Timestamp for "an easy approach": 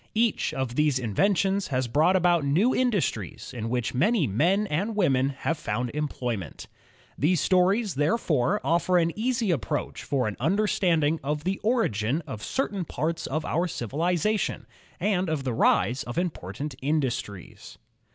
8.97-10.09